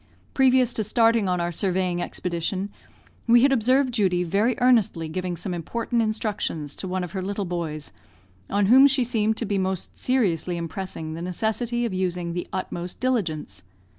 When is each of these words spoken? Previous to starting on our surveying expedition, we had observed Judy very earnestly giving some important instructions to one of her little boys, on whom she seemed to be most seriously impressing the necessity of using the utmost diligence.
Previous 0.33 0.73
to 0.73 0.83
starting 0.83 1.29
on 1.29 1.39
our 1.39 1.51
surveying 1.51 2.01
expedition, 2.01 2.71
we 3.27 3.43
had 3.43 3.51
observed 3.51 3.93
Judy 3.93 4.23
very 4.23 4.55
earnestly 4.57 5.07
giving 5.07 5.37
some 5.37 5.53
important 5.53 6.01
instructions 6.01 6.75
to 6.77 6.87
one 6.87 7.03
of 7.03 7.11
her 7.11 7.21
little 7.21 7.45
boys, 7.45 7.91
on 8.49 8.65
whom 8.65 8.87
she 8.87 9.03
seemed 9.03 9.37
to 9.37 9.45
be 9.45 9.59
most 9.59 9.95
seriously 9.95 10.57
impressing 10.57 11.13
the 11.13 11.21
necessity 11.21 11.85
of 11.85 11.93
using 11.93 12.33
the 12.33 12.47
utmost 12.51 12.99
diligence. 12.99 13.61